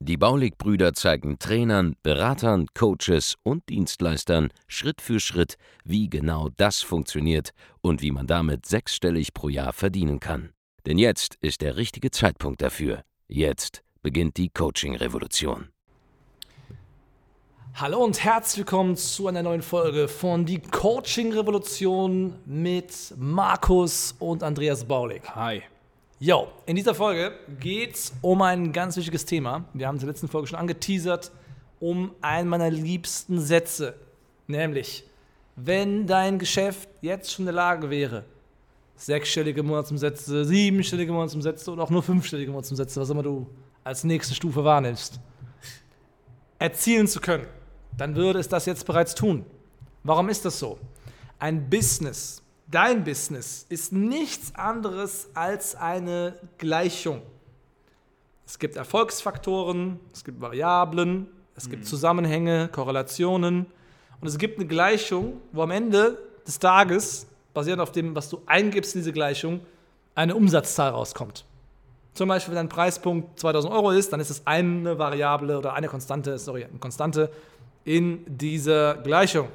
Die 0.00 0.16
Baulig-Brüder 0.16 0.94
zeigen 0.94 1.38
Trainern, 1.38 1.96
Beratern, 2.02 2.66
Coaches 2.74 3.36
und 3.42 3.68
Dienstleistern 3.68 4.50
Schritt 4.66 5.00
für 5.00 5.20
Schritt, 5.20 5.56
wie 5.84 6.08
genau 6.08 6.48
das 6.56 6.80
funktioniert 6.80 7.50
und 7.80 8.02
wie 8.02 8.10
man 8.10 8.26
damit 8.26 8.66
sechsstellig 8.66 9.34
pro 9.34 9.48
Jahr 9.48 9.72
verdienen 9.72 10.20
kann. 10.20 10.50
Denn 10.86 10.98
jetzt 10.98 11.36
ist 11.40 11.60
der 11.60 11.76
richtige 11.76 12.10
Zeitpunkt 12.10 12.62
dafür. 12.62 13.04
Jetzt 13.28 13.82
beginnt 14.02 14.36
die 14.36 14.48
Coaching-Revolution. 14.48 15.68
Hallo 17.74 18.04
und 18.04 18.22
herzlich 18.24 18.58
willkommen 18.58 18.96
zu 18.96 19.28
einer 19.28 19.42
neuen 19.42 19.62
Folge 19.62 20.08
von 20.08 20.44
Die 20.44 20.58
Coaching 20.58 21.32
Revolution 21.32 22.34
mit 22.44 23.14
Markus 23.16 24.14
und 24.18 24.42
Andreas 24.42 24.84
Baulig. 24.84 25.22
Hi. 25.34 25.62
Jo, 26.22 26.48
in 26.66 26.76
dieser 26.76 26.94
Folge 26.94 27.32
geht 27.60 27.94
es 27.94 28.12
um 28.20 28.42
ein 28.42 28.74
ganz 28.74 28.94
wichtiges 28.94 29.24
Thema. 29.24 29.64
Wir 29.72 29.88
haben 29.88 29.96
es 29.96 30.02
in 30.02 30.06
der 30.06 30.12
letzten 30.12 30.28
Folge 30.28 30.48
schon 30.48 30.58
angeteasert, 30.58 31.32
um 31.80 32.10
einen 32.20 32.46
meiner 32.46 32.68
liebsten 32.68 33.40
Sätze. 33.40 33.94
Nämlich, 34.46 35.04
wenn 35.56 36.06
dein 36.06 36.38
Geschäft 36.38 36.90
jetzt 37.00 37.32
schon 37.32 37.44
in 37.44 37.46
der 37.46 37.54
Lage 37.54 37.88
wäre, 37.88 38.26
sechsstellige 38.96 39.62
Monatsumsätze, 39.62 40.44
siebenstellige 40.44 41.10
Monatsumsätze 41.10 41.70
oder 41.70 41.84
auch 41.84 41.90
nur 41.90 42.02
fünfstellige 42.02 42.50
Monatsumsätze, 42.50 43.00
was 43.00 43.08
immer 43.08 43.22
du 43.22 43.46
als 43.82 44.04
nächste 44.04 44.34
Stufe 44.34 44.62
wahrnimmst, 44.62 45.18
erzielen 46.58 47.06
zu 47.08 47.20
können, 47.20 47.46
dann 47.96 48.14
würde 48.14 48.40
es 48.40 48.48
das 48.48 48.66
jetzt 48.66 48.84
bereits 48.84 49.14
tun. 49.14 49.46
Warum 50.04 50.28
ist 50.28 50.44
das 50.44 50.58
so? 50.58 50.78
Ein 51.38 51.70
Business, 51.70 52.42
dein 52.70 53.04
Business, 53.04 53.66
ist 53.68 53.92
nichts 53.92 54.54
anderes 54.54 55.28
als 55.34 55.74
eine 55.74 56.38
Gleichung. 56.58 57.22
Es 58.46 58.58
gibt 58.58 58.76
Erfolgsfaktoren, 58.76 60.00
es 60.12 60.24
gibt 60.24 60.40
Variablen, 60.40 61.28
es 61.56 61.68
gibt 61.68 61.86
Zusammenhänge, 61.86 62.68
Korrelationen 62.68 63.66
und 64.20 64.28
es 64.28 64.38
gibt 64.38 64.58
eine 64.58 64.66
Gleichung, 64.66 65.40
wo 65.52 65.62
am 65.62 65.70
Ende 65.70 66.18
des 66.46 66.58
Tages, 66.58 67.26
basierend 67.54 67.82
auf 67.82 67.92
dem, 67.92 68.14
was 68.14 68.28
du 68.28 68.40
eingibst 68.46 68.94
in 68.94 69.00
diese 69.00 69.12
Gleichung, 69.12 69.60
eine 70.14 70.34
Umsatzzahl 70.34 70.90
rauskommt. 70.90 71.44
Zum 72.14 72.28
Beispiel, 72.28 72.52
wenn 72.52 72.56
dein 72.56 72.68
Preispunkt 72.68 73.38
2000 73.38 73.72
Euro 73.72 73.90
ist, 73.90 74.12
dann 74.12 74.20
ist 74.20 74.30
es 74.30 74.46
eine 74.46 74.98
Variable 74.98 75.56
oder 75.56 75.74
eine 75.74 75.88
Konstante, 75.88 76.38
sorry, 76.38 76.64
eine 76.64 76.78
Konstante 76.78 77.30
in 77.84 78.24
dieser 78.26 78.94
Gleichung. 78.94 79.48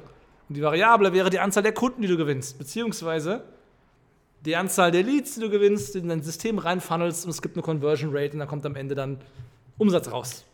Und 0.48 0.56
die 0.56 0.62
Variable 0.62 1.12
wäre 1.12 1.30
die 1.30 1.40
Anzahl 1.40 1.62
der 1.62 1.72
Kunden, 1.72 2.02
die 2.02 2.08
du 2.08 2.16
gewinnst, 2.16 2.58
beziehungsweise 2.58 3.42
die 4.44 4.54
Anzahl 4.54 4.90
der 4.92 5.02
Leads, 5.02 5.34
die 5.34 5.40
du 5.40 5.50
gewinnst, 5.50 5.94
die 5.94 5.98
in 5.98 6.08
dein 6.08 6.22
System 6.22 6.58
reinfunnelst 6.58 7.24
und 7.24 7.30
es 7.30 7.42
gibt 7.42 7.56
eine 7.56 7.62
Conversion 7.62 8.10
Rate 8.16 8.34
und 8.34 8.38
dann 8.38 8.48
kommt 8.48 8.64
am 8.64 8.76
Ende 8.76 8.94
dann 8.94 9.18
Umsatz 9.76 10.10
raus. 10.10 10.44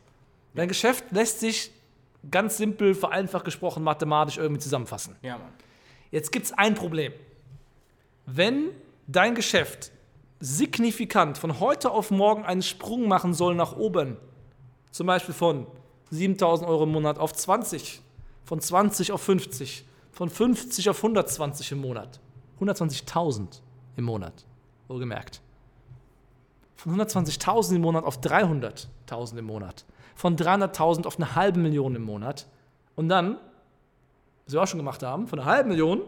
Dein 0.54 0.68
Geschäft 0.68 1.04
lässt 1.10 1.40
sich 1.40 1.70
ganz 2.30 2.56
simpel, 2.56 2.94
vereinfacht 2.94 3.44
gesprochen, 3.44 3.82
mathematisch 3.82 4.38
irgendwie 4.38 4.60
zusammenfassen. 4.60 5.16
Ja, 5.22 5.38
Mann. 5.38 5.52
Jetzt 6.10 6.30
gibt 6.32 6.46
es 6.46 6.52
ein 6.52 6.74
Problem. 6.74 7.12
Wenn 8.26 8.70
dein 9.06 9.34
Geschäft 9.34 9.90
signifikant 10.40 11.38
von 11.38 11.60
heute 11.60 11.90
auf 11.90 12.10
morgen 12.10 12.44
einen 12.44 12.62
Sprung 12.62 13.08
machen 13.08 13.34
soll 13.34 13.54
nach 13.54 13.76
oben, 13.76 14.16
zum 14.90 15.06
Beispiel 15.06 15.34
von 15.34 15.66
7000 16.10 16.68
Euro 16.68 16.84
im 16.84 16.92
Monat 16.92 17.18
auf 17.18 17.32
20, 17.32 18.02
von 18.44 18.60
20 18.60 19.12
auf 19.12 19.22
50, 19.22 19.84
von 20.10 20.28
50 20.28 20.88
auf 20.90 20.98
120 20.98 21.72
im 21.72 21.80
Monat, 21.80 22.20
120.000 22.60 23.60
im 23.96 24.04
Monat, 24.04 24.44
wohlgemerkt. 24.88 25.40
Von 26.76 26.98
120.000 26.98 27.76
im 27.76 27.82
Monat 27.82 28.04
auf 28.04 28.20
300.000 28.20 29.38
im 29.38 29.44
Monat, 29.44 29.84
von 30.14 30.36
300.000 30.36 31.06
auf 31.06 31.16
eine 31.16 31.34
halbe 31.34 31.60
Million 31.60 31.94
im 31.94 32.02
Monat. 32.02 32.46
Und 32.96 33.08
dann, 33.08 33.38
was 34.44 34.54
wir 34.54 34.62
auch 34.62 34.66
schon 34.66 34.78
gemacht 34.78 35.02
haben, 35.02 35.28
von 35.28 35.38
einer 35.38 35.50
halben 35.50 35.68
Million 35.70 36.02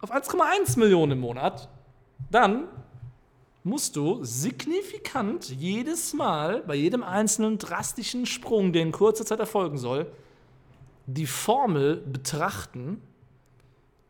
auf 0.00 0.12
1,1 0.12 0.78
Millionen 0.78 1.12
im 1.12 1.20
Monat, 1.20 1.68
dann 2.30 2.68
musst 3.64 3.96
du 3.96 4.22
signifikant 4.22 5.50
jedes 5.50 6.14
Mal 6.14 6.62
bei 6.62 6.76
jedem 6.76 7.02
einzelnen 7.02 7.58
drastischen 7.58 8.24
Sprung, 8.24 8.72
der 8.72 8.82
in 8.82 8.92
kurzer 8.92 9.26
Zeit 9.26 9.40
erfolgen 9.40 9.78
soll, 9.78 10.06
die 11.06 11.26
Formel 11.26 11.96
betrachten, 11.98 13.00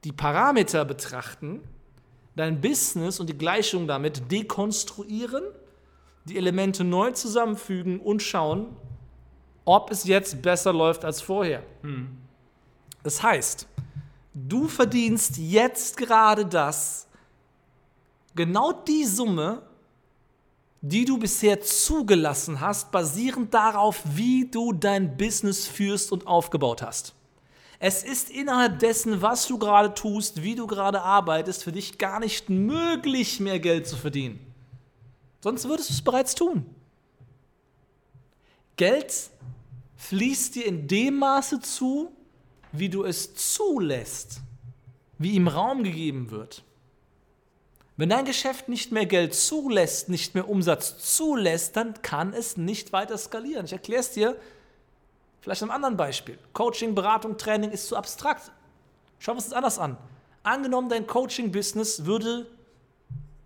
die 0.04 0.12
Parameter 0.12 0.84
betrachten, 0.84 1.60
dein 2.34 2.60
Business 2.60 3.20
und 3.20 3.28
die 3.28 3.38
Gleichung 3.38 3.86
damit 3.86 4.30
dekonstruieren, 4.30 5.42
die 6.24 6.36
Elemente 6.36 6.84
neu 6.84 7.12
zusammenfügen 7.12 8.00
und 8.00 8.22
schauen, 8.22 8.76
ob 9.64 9.90
es 9.90 10.04
jetzt 10.04 10.42
besser 10.42 10.72
läuft 10.72 11.04
als 11.04 11.20
vorher. 11.20 11.62
Das 13.02 13.22
heißt, 13.22 13.66
du 14.34 14.68
verdienst 14.68 15.38
jetzt 15.38 15.96
gerade 15.96 16.46
das, 16.46 17.08
genau 18.34 18.72
die 18.72 19.04
Summe, 19.04 19.62
die 20.80 21.04
du 21.04 21.18
bisher 21.18 21.60
zugelassen 21.60 22.60
hast, 22.60 22.92
basierend 22.92 23.52
darauf, 23.52 24.02
wie 24.14 24.48
du 24.50 24.72
dein 24.72 25.16
Business 25.16 25.66
führst 25.66 26.12
und 26.12 26.26
aufgebaut 26.26 26.82
hast. 26.82 27.14
Es 27.78 28.02
ist 28.02 28.30
innerhalb 28.30 28.78
dessen, 28.78 29.20
was 29.20 29.46
du 29.46 29.58
gerade 29.58 29.92
tust, 29.92 30.42
wie 30.42 30.54
du 30.54 30.66
gerade 30.66 31.02
arbeitest, 31.02 31.64
für 31.64 31.72
dich 31.72 31.98
gar 31.98 32.20
nicht 32.20 32.48
möglich, 32.48 33.40
mehr 33.40 33.60
Geld 33.60 33.86
zu 33.86 33.96
verdienen. 33.96 34.40
Sonst 35.40 35.68
würdest 35.68 35.90
du 35.90 35.94
es 35.94 36.02
bereits 36.02 36.34
tun. 36.34 36.66
Geld 38.76 39.12
fließt 39.96 40.54
dir 40.54 40.66
in 40.66 40.88
dem 40.88 41.18
Maße 41.18 41.60
zu, 41.60 42.12
wie 42.72 42.88
du 42.88 43.04
es 43.04 43.34
zulässt, 43.34 44.40
wie 45.18 45.32
ihm 45.32 45.48
Raum 45.48 45.82
gegeben 45.82 46.30
wird. 46.30 46.62
Wenn 47.96 48.10
dein 48.10 48.26
Geschäft 48.26 48.68
nicht 48.68 48.92
mehr 48.92 49.06
Geld 49.06 49.34
zulässt, 49.34 50.10
nicht 50.10 50.34
mehr 50.34 50.48
Umsatz 50.48 50.98
zulässt, 51.16 51.76
dann 51.76 52.02
kann 52.02 52.34
es 52.34 52.58
nicht 52.58 52.92
weiter 52.92 53.16
skalieren. 53.16 53.64
Ich 53.64 53.72
erkläre 53.72 54.00
es 54.00 54.10
dir 54.10 54.36
vielleicht 55.40 55.62
an 55.62 55.70
einem 55.70 55.76
anderen 55.76 55.96
Beispiel. 55.96 56.38
Coaching, 56.52 56.94
Beratung, 56.94 57.38
Training 57.38 57.70
ist 57.70 57.88
zu 57.88 57.96
abstrakt. 57.96 58.52
Schauen 59.18 59.34
wir 59.34 59.38
uns 59.38 59.44
das 59.48 59.54
anders 59.54 59.78
an. 59.78 59.96
Angenommen, 60.42 60.90
dein 60.90 61.06
Coaching-Business 61.06 62.04
würde 62.04 62.46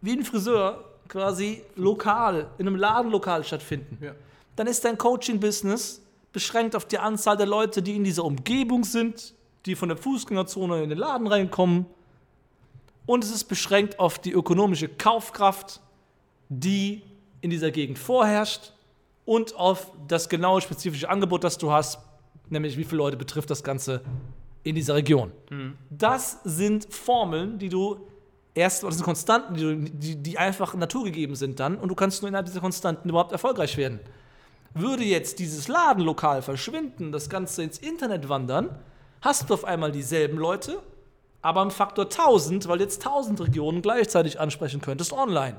wie 0.00 0.12
ein 0.12 0.24
Friseur 0.24 0.84
quasi 1.06 1.62
lokal, 1.76 2.48
in 2.58 2.66
einem 2.66 2.76
Ladenlokal 2.76 3.44
stattfinden. 3.44 3.98
Ja. 4.00 4.14
Dann 4.56 4.66
ist 4.66 4.84
dein 4.84 4.98
Coaching-Business 4.98 6.02
beschränkt 6.32 6.74
auf 6.74 6.86
die 6.86 6.98
Anzahl 6.98 7.36
der 7.36 7.46
Leute, 7.46 7.82
die 7.82 7.96
in 7.96 8.04
dieser 8.04 8.24
Umgebung 8.24 8.84
sind, 8.84 9.34
die 9.66 9.76
von 9.76 9.88
der 9.88 9.98
Fußgängerzone 9.98 10.82
in 10.82 10.90
den 10.90 10.98
Laden 10.98 11.26
reinkommen 11.26 11.86
und 13.06 13.24
es 13.24 13.30
ist 13.30 13.44
beschränkt 13.44 13.98
auf 13.98 14.18
die 14.18 14.32
ökonomische 14.32 14.88
Kaufkraft, 14.88 15.80
die 16.48 17.02
in 17.40 17.50
dieser 17.50 17.70
Gegend 17.70 17.98
vorherrscht 17.98 18.72
und 19.24 19.54
auf 19.56 19.92
das 20.08 20.28
genaue 20.28 20.60
spezifische 20.60 21.08
Angebot, 21.08 21.44
das 21.44 21.58
du 21.58 21.70
hast, 21.70 21.98
nämlich 22.48 22.76
wie 22.76 22.84
viele 22.84 22.98
Leute 22.98 23.16
betrifft 23.16 23.50
das 23.50 23.62
Ganze 23.62 24.02
in 24.62 24.74
dieser 24.74 24.94
Region. 24.94 25.32
Das 25.90 26.40
sind 26.44 26.92
Formeln, 26.92 27.58
die 27.58 27.68
du 27.68 28.06
erst, 28.54 28.82
das 28.82 28.96
sind 28.96 29.04
Konstanten, 29.04 29.54
die, 29.54 29.90
die, 29.90 30.16
die 30.16 30.38
einfach 30.38 30.74
naturgegeben 30.74 31.36
sind 31.36 31.60
dann 31.60 31.76
und 31.76 31.88
du 31.88 31.94
kannst 31.94 32.22
nur 32.22 32.28
innerhalb 32.28 32.46
dieser 32.46 32.60
Konstanten 32.60 33.08
überhaupt 33.08 33.32
erfolgreich 33.32 33.76
werden. 33.76 34.00
Würde 34.74 35.04
jetzt 35.04 35.38
dieses 35.38 35.68
Ladenlokal 35.68 36.42
verschwinden, 36.42 37.10
das 37.12 37.28
Ganze 37.28 37.62
ins 37.62 37.78
Internet 37.78 38.28
wandern, 38.28 38.78
hast 39.20 39.50
du 39.50 39.54
auf 39.54 39.64
einmal 39.64 39.92
dieselben 39.92 40.38
Leute, 40.38 40.80
aber 41.42 41.62
im 41.62 41.70
Faktor 41.70 42.04
1000, 42.04 42.68
weil 42.68 42.78
du 42.78 42.84
jetzt 42.84 43.06
1000 43.06 43.40
Regionen 43.40 43.82
gleichzeitig 43.82 44.38
ansprechen 44.38 44.80
könntest 44.80 45.12
online. 45.12 45.56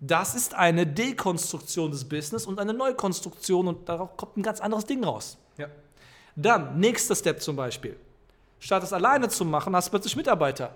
Das 0.00 0.34
ist 0.34 0.54
eine 0.54 0.86
Dekonstruktion 0.86 1.90
des 1.90 2.08
Business 2.08 2.46
und 2.46 2.60
eine 2.60 2.72
Neukonstruktion 2.72 3.66
und 3.66 3.88
darauf 3.88 4.16
kommt 4.16 4.36
ein 4.36 4.42
ganz 4.42 4.60
anderes 4.60 4.86
Ding 4.86 5.02
raus. 5.02 5.38
Ja. 5.56 5.66
Dann, 6.36 6.78
nächster 6.78 7.16
Step 7.16 7.42
zum 7.42 7.56
Beispiel. 7.56 7.96
Statt 8.60 8.82
es 8.84 8.92
alleine 8.92 9.28
zu 9.28 9.44
machen, 9.44 9.74
hast 9.74 9.88
du 9.88 9.90
plötzlich 9.90 10.14
Mitarbeiter. 10.14 10.72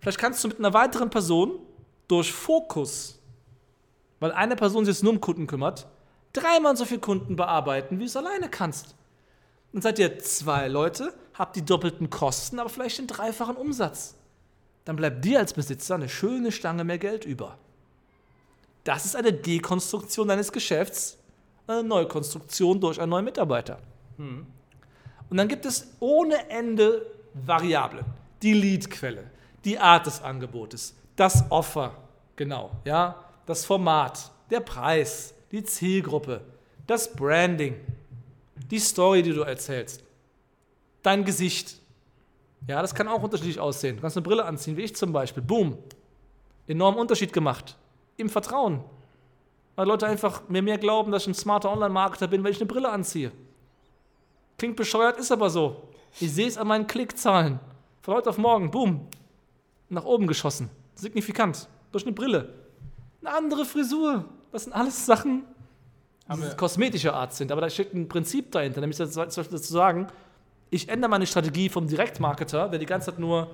Vielleicht 0.00 0.18
kannst 0.18 0.42
du 0.42 0.48
mit 0.48 0.58
einer 0.58 0.72
weiteren 0.74 1.10
Person 1.10 1.58
durch 2.06 2.32
Fokus, 2.32 3.18
weil 4.20 4.32
eine 4.32 4.54
Person 4.54 4.84
sich 4.84 4.94
jetzt 4.94 5.02
nur 5.02 5.12
um 5.12 5.20
Kunden 5.20 5.46
kümmert, 5.46 5.86
dreimal 6.32 6.76
so 6.76 6.84
viele 6.84 7.00
Kunden 7.00 7.34
bearbeiten, 7.34 7.96
wie 7.98 8.04
du 8.04 8.06
es 8.06 8.16
alleine 8.16 8.48
kannst. 8.48 8.94
Dann 9.72 9.82
seid 9.82 9.98
ihr 9.98 10.18
zwei 10.18 10.68
Leute, 10.68 11.14
habt 11.42 11.56
die 11.56 11.64
doppelten 11.64 12.08
Kosten, 12.08 12.60
aber 12.60 12.70
vielleicht 12.70 12.98
den 12.98 13.08
dreifachen 13.08 13.56
Umsatz. 13.56 14.14
dann 14.84 14.96
bleibt 14.96 15.24
dir 15.24 15.38
als 15.40 15.52
Besitzer 15.52 15.96
eine 15.96 16.08
schöne 16.08 16.50
Stange 16.52 16.84
mehr 16.84 16.98
Geld 16.98 17.24
über. 17.24 17.58
Das 18.84 19.04
ist 19.04 19.14
eine 19.14 19.32
Dekonstruktion 19.32 20.28
deines 20.28 20.50
Geschäfts, 20.50 21.18
eine 21.66 21.82
Neukonstruktion 21.82 22.80
durch 22.80 23.00
einen 23.00 23.10
neuen 23.10 23.24
Mitarbeiter. 23.24 23.78
Und 25.30 25.36
dann 25.36 25.48
gibt 25.48 25.66
es 25.66 25.88
ohne 26.00 26.48
Ende 26.48 27.06
Variablen. 27.34 28.04
Die 28.42 28.52
Leadquelle, 28.54 29.30
die 29.64 29.78
Art 29.78 30.06
des 30.06 30.20
Angebotes, 30.20 30.94
das 31.16 31.44
Offer, 31.50 31.96
genau, 32.36 32.70
ja, 32.84 33.24
das 33.46 33.64
Format, 33.64 34.30
der 34.50 34.60
Preis, 34.60 35.34
die 35.50 35.62
Zielgruppe, 35.64 36.40
das 36.86 37.12
Branding, 37.12 37.76
die 38.70 38.80
Story, 38.80 39.22
die 39.22 39.32
du 39.32 39.42
erzählst, 39.42 40.02
dein 41.02 41.24
Gesicht. 41.24 41.78
Ja, 42.68 42.80
das 42.80 42.94
kann 42.94 43.08
auch 43.08 43.22
unterschiedlich 43.22 43.58
aussehen. 43.58 43.96
Du 43.96 44.02
kannst 44.02 44.16
eine 44.16 44.24
Brille 44.24 44.44
anziehen, 44.44 44.76
wie 44.76 44.82
ich 44.82 44.94
zum 44.94 45.12
Beispiel. 45.12 45.42
Boom. 45.42 45.78
Enormen 46.66 47.00
Unterschied 47.00 47.32
gemacht. 47.32 47.76
Im 48.16 48.28
Vertrauen. 48.28 48.84
Weil 49.74 49.88
Leute 49.88 50.06
einfach 50.06 50.48
mir 50.48 50.62
mehr 50.62 50.78
glauben, 50.78 51.10
dass 51.10 51.22
ich 51.22 51.28
ein 51.28 51.34
smarter 51.34 51.72
Online-Marketer 51.72 52.28
bin, 52.28 52.44
wenn 52.44 52.52
ich 52.52 52.58
eine 52.58 52.66
Brille 52.66 52.90
anziehe. 52.90 53.32
Klingt 54.58 54.76
bescheuert, 54.76 55.18
ist 55.18 55.32
aber 55.32 55.50
so. 55.50 55.88
Ich 56.20 56.32
sehe 56.32 56.46
es 56.46 56.58
an 56.58 56.68
meinen 56.68 56.86
Klickzahlen. 56.86 57.58
Von 58.02 58.14
heute 58.14 58.30
auf 58.30 58.38
morgen, 58.38 58.70
boom, 58.70 59.08
nach 59.88 60.04
oben 60.04 60.26
geschossen. 60.26 60.68
Signifikant. 60.94 61.68
Durch 61.90 62.04
eine 62.04 62.12
Brille. 62.12 62.52
Eine 63.20 63.34
andere 63.34 63.64
Frisur. 63.64 64.24
Das 64.50 64.64
sind 64.64 64.72
alles 64.72 65.06
Sachen, 65.06 65.44
die 66.28 66.56
kosmetischer 66.56 67.14
Art 67.14 67.32
sind. 67.32 67.50
Aber 67.50 67.60
da 67.60 67.70
steht 67.70 67.94
ein 67.94 68.08
Prinzip 68.08 68.52
dahinter, 68.52 68.80
nämlich 68.80 68.98
das, 68.98 69.12
zum 69.12 69.24
Beispiel 69.24 69.60
zu 69.60 69.72
sagen, 69.72 70.08
ich 70.72 70.88
ändere 70.88 71.10
meine 71.10 71.26
Strategie 71.26 71.68
vom 71.68 71.86
Direktmarketer, 71.86 72.68
der 72.70 72.78
die 72.78 72.86
ganze 72.86 73.10
Zeit 73.10 73.18
nur 73.18 73.50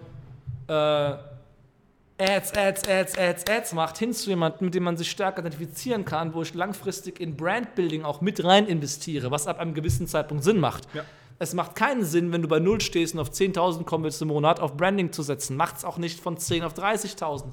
äh, 0.69 0.73
Ads, 0.73 2.53
Ads, 2.57 2.89
Ads, 2.89 3.19
Ads, 3.19 3.51
Ads 3.51 3.73
macht, 3.75 3.99
hin 3.99 4.13
zu 4.13 4.31
jemandem, 4.31 4.67
mit 4.67 4.75
dem 4.75 4.85
man 4.85 4.97
sich 4.97 5.11
stärker 5.11 5.41
identifizieren 5.41 6.05
kann, 6.05 6.33
wo 6.33 6.43
ich 6.43 6.55
langfristig 6.55 7.21
in 7.21 7.37
Brandbuilding 7.37 8.05
auch 8.05 8.21
mit 8.21 8.45
rein 8.45 8.67
investiere, 8.67 9.33
was 9.33 9.49
ab 9.49 9.59
einem 9.59 9.75
gewissen 9.75 10.07
Zeitpunkt 10.07 10.45
Sinn 10.45 10.61
macht. 10.61 10.85
Ja. 10.95 11.05
Es 11.41 11.55
macht 11.55 11.75
keinen 11.75 12.05
Sinn, 12.05 12.31
wenn 12.31 12.43
du 12.43 12.49
bei 12.49 12.61
Null 12.61 12.81
stehst 12.81 13.15
und 13.15 13.21
auf 13.21 13.31
10.000 13.31 13.85
kommen 13.85 14.05
willst 14.05 14.23
im 14.23 14.29
Monat, 14.29 14.61
auf 14.61 14.77
Branding 14.77 15.13
zu 15.13 15.23
setzen. 15.23 15.57
Macht 15.57 15.79
es 15.79 15.85
auch 15.85 15.99
nicht 15.99 16.21
von 16.21 16.37
10 16.37 16.63
auf 16.63 16.75
30.000. 16.75 17.47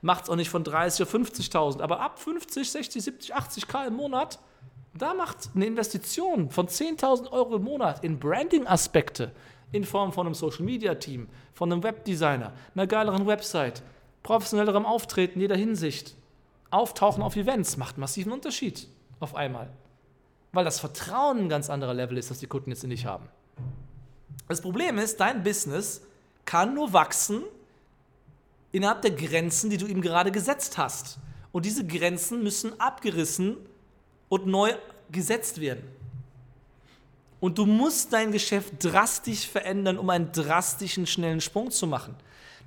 Macht 0.00 0.24
es 0.24 0.30
auch 0.30 0.36
nicht 0.36 0.50
von 0.50 0.64
30 0.64 1.06
auf 1.06 1.14
50.000. 1.14 1.80
Aber 1.80 2.00
ab 2.00 2.18
50, 2.18 2.70
60, 2.70 3.02
70, 3.02 3.34
80 3.34 3.68
K 3.68 3.84
im 3.86 3.94
Monat, 3.94 4.40
da 4.94 5.14
macht 5.14 5.50
eine 5.54 5.66
Investition 5.66 6.50
von 6.50 6.68
10.000 6.68 7.30
Euro 7.30 7.56
im 7.56 7.64
Monat 7.64 8.04
in 8.04 8.18
Branding-Aspekte 8.18 9.32
in 9.72 9.84
Form 9.84 10.12
von 10.12 10.26
einem 10.26 10.34
Social-Media-Team, 10.34 11.28
von 11.54 11.72
einem 11.72 11.82
Webdesigner, 11.82 12.52
einer 12.74 12.86
geileren 12.86 13.26
Website, 13.26 13.82
professionellerem 14.22 14.84
Auftreten 14.84 15.34
in 15.34 15.40
jeder 15.42 15.56
Hinsicht, 15.56 16.14
Auftauchen 16.70 17.22
auf 17.22 17.36
Events, 17.36 17.76
macht 17.76 17.98
massiven 17.98 18.32
Unterschied 18.32 18.86
auf 19.20 19.34
einmal. 19.34 19.70
Weil 20.52 20.64
das 20.64 20.80
Vertrauen 20.80 21.38
ein 21.38 21.48
ganz 21.48 21.70
anderer 21.70 21.94
Level 21.94 22.18
ist, 22.18 22.30
das 22.30 22.38
die 22.38 22.46
Kunden 22.46 22.70
jetzt 22.70 22.84
in 22.84 22.90
dich 22.90 23.06
haben. 23.06 23.28
Das 24.48 24.60
Problem 24.60 24.98
ist, 24.98 25.20
dein 25.20 25.42
Business 25.42 26.02
kann 26.44 26.74
nur 26.74 26.92
wachsen 26.92 27.42
innerhalb 28.72 29.02
der 29.02 29.12
Grenzen, 29.12 29.70
die 29.70 29.78
du 29.78 29.86
ihm 29.86 30.02
gerade 30.02 30.32
gesetzt 30.32 30.76
hast. 30.76 31.18
Und 31.52 31.64
diese 31.64 31.86
Grenzen 31.86 32.42
müssen 32.42 32.78
abgerissen 32.80 33.56
und 34.32 34.46
neu 34.46 34.72
gesetzt 35.10 35.60
werden. 35.60 35.84
Und 37.38 37.58
du 37.58 37.66
musst 37.66 38.14
dein 38.14 38.32
Geschäft 38.32 38.72
drastisch 38.78 39.46
verändern, 39.46 39.98
um 39.98 40.08
einen 40.08 40.32
drastischen, 40.32 41.06
schnellen 41.06 41.42
Sprung 41.42 41.70
zu 41.70 41.86
machen. 41.86 42.14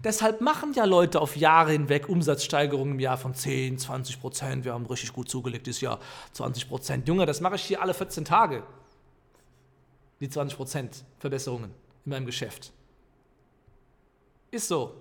Deshalb 0.04 0.42
machen 0.42 0.74
ja 0.74 0.86
Leute 0.86 1.20
auf 1.20 1.36
Jahre 1.36 1.72
hinweg 1.72 2.08
Umsatzsteigerungen 2.08 2.94
im 2.94 3.00
Jahr 3.00 3.18
von 3.18 3.34
10, 3.34 3.80
20 3.80 4.22
Prozent. 4.22 4.64
Wir 4.64 4.74
haben 4.74 4.86
richtig 4.86 5.12
gut 5.12 5.28
zugelegt 5.28 5.66
dieses 5.66 5.82
Jahr 5.82 6.00
20 6.34 6.70
Prozent. 6.70 7.08
Junge, 7.08 7.26
das 7.26 7.42
mache 7.42 7.56
ich 7.56 7.64
hier 7.64 7.82
alle 7.82 7.96
14 7.96 8.26
Tage. 8.26 8.62
Die 10.20 10.30
20 10.30 10.56
Prozent 10.58 11.04
Verbesserungen 11.18 11.72
in 12.06 12.12
meinem 12.12 12.28
Geschäft. 12.28 12.72
Ist 14.52 14.68
so. 14.68 14.94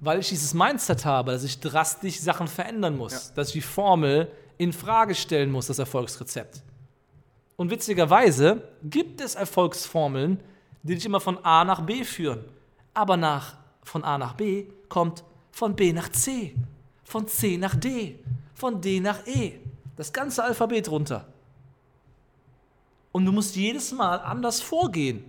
Weil 0.00 0.18
ich 0.18 0.28
dieses 0.30 0.54
Mindset 0.54 1.04
habe, 1.04 1.30
dass 1.30 1.44
ich 1.44 1.60
drastisch 1.60 2.18
Sachen 2.18 2.48
verändern 2.48 2.96
muss, 2.96 3.12
Ja. 3.12 3.34
dass 3.36 3.48
ich 3.48 3.54
die 3.54 3.60
Formel 3.60 4.28
in 4.58 4.72
Frage 4.72 5.14
stellen 5.14 5.50
muss, 5.50 5.66
das 5.66 5.78
Erfolgsrezept. 5.78 6.62
Und 7.56 7.70
witzigerweise 7.70 8.62
gibt 8.82 9.20
es 9.20 9.34
Erfolgsformeln, 9.34 10.40
die 10.82 10.94
dich 10.94 11.06
immer 11.06 11.20
von 11.20 11.38
A 11.44 11.64
nach 11.64 11.80
B 11.80 12.04
führen. 12.04 12.44
Aber 12.94 13.16
nach, 13.16 13.56
von 13.82 14.04
A 14.04 14.18
nach 14.18 14.34
B 14.34 14.66
kommt 14.88 15.24
von 15.50 15.74
B 15.74 15.92
nach 15.92 16.10
C, 16.10 16.54
von 17.04 17.26
C 17.26 17.56
nach 17.56 17.74
D, 17.74 18.18
von 18.54 18.80
D 18.80 19.00
nach 19.00 19.26
E. 19.26 19.58
Das 19.96 20.12
ganze 20.12 20.44
Alphabet 20.44 20.90
runter. 20.90 21.26
Und 23.12 23.24
du 23.24 23.32
musst 23.32 23.56
jedes 23.56 23.92
Mal 23.92 24.20
anders 24.20 24.60
vorgehen. 24.60 25.24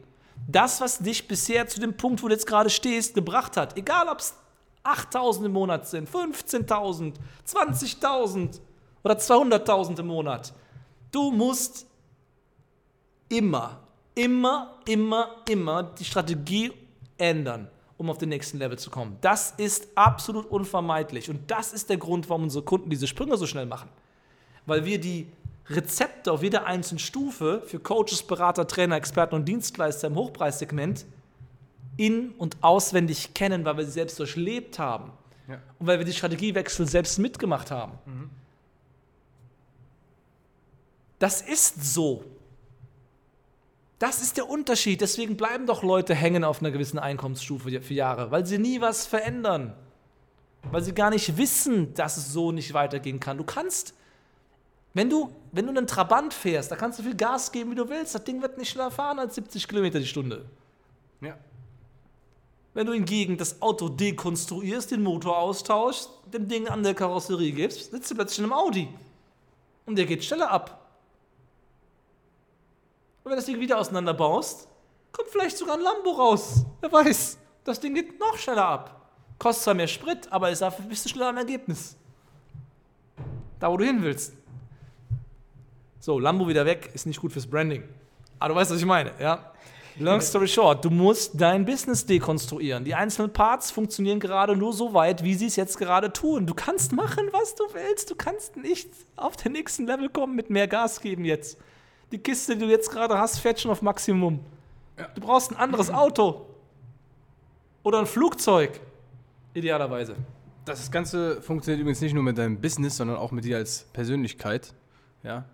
Das, 0.45 0.81
was 0.81 0.99
dich 0.99 1.27
bisher 1.27 1.67
zu 1.67 1.79
dem 1.79 1.95
Punkt, 1.95 2.21
wo 2.21 2.27
du 2.27 2.33
jetzt 2.33 2.45
gerade 2.45 2.69
stehst, 2.69 3.15
gebracht 3.15 3.55
hat, 3.55 3.77
egal 3.77 4.09
ob 4.09 4.19
es 4.19 4.35
8000 4.83 5.45
im 5.45 5.53
Monat 5.53 5.87
sind, 5.87 6.09
15.000, 6.09 7.13
20.000 7.47 8.59
oder 9.07 9.15
200.000 9.15 10.01
im 10.01 10.07
Monat, 10.07 10.53
du 11.11 11.31
musst 11.31 11.87
immer, 13.29 13.79
immer, 14.15 14.75
immer, 14.85 15.35
immer 15.47 15.83
die 15.83 16.03
Strategie 16.03 16.73
ändern, 17.17 17.69
um 17.97 18.09
auf 18.09 18.17
den 18.17 18.29
nächsten 18.29 18.57
Level 18.57 18.77
zu 18.77 18.89
kommen. 18.89 19.17
Das 19.21 19.51
ist 19.57 19.87
absolut 19.95 20.45
unvermeidlich. 20.47 21.29
Und 21.29 21.49
das 21.49 21.71
ist 21.71 21.89
der 21.89 21.97
Grund, 21.97 22.29
warum 22.29 22.43
unsere 22.43 22.65
Kunden 22.65 22.89
diese 22.89 23.07
Sprünge 23.07 23.37
so 23.37 23.47
schnell 23.47 23.65
machen. 23.65 23.89
Weil 24.65 24.83
wir 24.83 24.99
die 24.99 25.27
Rezepte 25.69 26.31
auf 26.31 26.43
jeder 26.43 26.65
einzelnen 26.65 26.99
Stufe 26.99 27.61
für 27.65 27.79
Coaches, 27.79 28.23
Berater, 28.23 28.67
Trainer, 28.67 28.97
Experten 28.97 29.35
und 29.35 29.45
Dienstleister 29.45 30.07
im 30.07 30.15
Hochpreissegment 30.15 31.05
in- 31.95 32.31
und 32.31 32.57
auswendig 32.61 33.33
kennen, 33.33 33.63
weil 33.63 33.77
wir 33.77 33.85
sie 33.85 33.91
selbst 33.91 34.19
durchlebt 34.19 34.79
haben. 34.79 35.11
Ja. 35.47 35.59
Und 35.79 35.87
weil 35.87 35.97
wir 35.97 36.05
die 36.05 36.13
Strategiewechsel 36.13 36.87
selbst 36.87 37.19
mitgemacht 37.19 37.71
haben. 37.71 37.93
Das 41.19 41.41
ist 41.41 41.93
so. 41.93 42.23
Das 43.99 44.21
ist 44.21 44.37
der 44.37 44.47
Unterschied. 44.49 45.01
Deswegen 45.01 45.37
bleiben 45.37 45.65
doch 45.65 45.81
Leute 45.83 46.13
hängen 46.13 46.43
auf 46.43 46.59
einer 46.59 46.71
gewissen 46.71 46.99
Einkommensstufe 46.99 47.81
für 47.81 47.93
Jahre, 47.93 48.29
weil 48.29 48.45
sie 48.45 48.59
nie 48.59 48.79
was 48.79 49.07
verändern. 49.07 49.73
Weil 50.71 50.83
sie 50.83 50.93
gar 50.93 51.09
nicht 51.09 51.37
wissen, 51.37 51.93
dass 51.93 52.17
es 52.17 52.31
so 52.31 52.51
nicht 52.51 52.73
weitergehen 52.73 53.19
kann. 53.19 53.37
Du 53.37 53.43
kannst, 53.43 53.93
wenn 54.93 55.09
du, 55.09 55.33
wenn 55.51 55.65
du 55.65 55.71
einen 55.71 55.87
Trabant 55.87 56.33
fährst, 56.33 56.71
da 56.71 56.75
kannst 56.75 56.99
du 56.99 57.03
viel 57.03 57.15
Gas 57.15 57.51
geben, 57.51 57.71
wie 57.71 57.75
du 57.75 57.89
willst. 57.89 58.13
Das 58.13 58.23
Ding 58.23 58.41
wird 58.41 58.57
nicht 58.57 58.69
schneller 58.69 58.91
fahren 58.91 59.17
als 59.19 59.35
70 59.35 59.67
Kilometer 59.67 59.99
die 59.99 60.05
Stunde. 60.05 60.45
Ja. 61.21 61.37
Wenn 62.73 62.85
du 62.85 62.93
hingegen 62.93 63.37
das 63.37 63.59
Auto 63.61 63.89
dekonstruierst, 63.89 64.91
den 64.91 65.01
Motor 65.01 65.39
austauschst, 65.39 66.11
dem 66.31 66.47
Ding 66.47 66.67
an 66.67 66.83
der 66.83 66.93
Karosserie 66.93 67.51
gibst, 67.51 67.89
sitzt 67.89 68.11
du 68.11 68.15
plötzlich 68.15 68.39
in 68.39 68.45
einem 68.45 68.53
Audi. 68.53 68.87
Und 69.87 69.95
der 69.95 70.05
geht 70.05 70.23
schneller 70.23 70.51
ab. 70.51 70.86
Und 73.27 73.31
wenn 73.31 73.39
das 73.39 73.45
Ding 73.45 73.59
wieder 73.59 73.77
auseinanderbaust, 73.77 74.69
kommt 75.11 75.27
vielleicht 75.27 75.57
sogar 75.57 75.75
ein 75.75 75.81
Lambo 75.81 76.11
raus. 76.11 76.63
Wer 76.79 76.89
weiß. 76.89 77.37
Das 77.65 77.77
Ding 77.77 77.93
geht 77.93 78.17
noch 78.17 78.37
schneller 78.37 78.65
ab. 78.65 79.11
Kostet 79.37 79.65
zwar 79.65 79.73
mehr 79.73 79.87
Sprit, 79.89 80.31
aber 80.31 80.49
ist 80.49 80.61
dafür 80.61 80.85
bist 80.85 81.03
du 81.03 81.09
schneller 81.09 81.27
am 81.27 81.35
Ergebnis. 81.35 81.97
Da, 83.59 83.69
wo 83.69 83.75
du 83.75 83.83
hin 83.83 84.01
willst. 84.01 84.31
So, 85.99 86.19
Lambo 86.19 86.47
wieder 86.47 86.65
weg, 86.65 86.89
ist 86.93 87.05
nicht 87.05 87.19
gut 87.19 87.33
fürs 87.33 87.45
Branding. 87.45 87.83
Aber 88.39 88.53
du 88.53 88.59
weißt, 88.61 88.71
was 88.71 88.79
ich 88.79 88.85
meine, 88.85 89.11
ja? 89.19 89.51
Long 89.99 90.21
story 90.21 90.47
short, 90.47 90.85
du 90.85 90.89
musst 90.89 91.33
dein 91.33 91.65
Business 91.65 92.05
dekonstruieren. 92.05 92.85
Die 92.85 92.95
einzelnen 92.95 93.33
Parts 93.33 93.71
funktionieren 93.71 94.21
gerade 94.21 94.55
nur 94.55 94.71
so 94.71 94.93
weit, 94.93 95.25
wie 95.25 95.33
sie 95.33 95.47
es 95.47 95.57
jetzt 95.57 95.77
gerade 95.77 96.13
tun. 96.13 96.45
Du 96.45 96.53
kannst 96.53 96.93
machen, 96.93 97.27
was 97.33 97.55
du 97.55 97.65
willst. 97.73 98.09
Du 98.09 98.15
kannst 98.15 98.55
nicht 98.55 98.87
auf 99.17 99.35
den 99.35 99.51
nächsten 99.51 99.85
Level 99.85 100.07
kommen 100.07 100.33
mit 100.33 100.49
mehr 100.49 100.69
Gas 100.69 101.01
geben 101.01 101.25
jetzt. 101.25 101.57
Die 102.11 102.17
Kiste, 102.17 102.55
die 102.55 102.65
du 102.65 102.71
jetzt 102.71 102.89
gerade 102.89 103.17
hast, 103.17 103.39
fährt 103.39 103.59
schon 103.59 103.71
auf 103.71 103.81
Maximum. 103.81 104.39
Ja. 104.97 105.07
Du 105.13 105.21
brauchst 105.21 105.51
ein 105.51 105.57
anderes 105.57 105.91
Auto. 105.91 106.45
Oder 107.83 107.99
ein 107.99 108.05
Flugzeug. 108.05 108.79
Idealerweise. 109.53 110.15
Das 110.65 110.91
Ganze 110.91 111.41
funktioniert 111.41 111.81
übrigens 111.81 112.01
nicht 112.01 112.13
nur 112.13 112.23
mit 112.23 112.37
deinem 112.37 112.59
Business, 112.59 112.97
sondern 112.97 113.17
auch 113.17 113.31
mit 113.31 113.45
dir 113.45 113.57
als 113.57 113.85
Persönlichkeit. 113.93 114.73
Ja? 115.23 115.45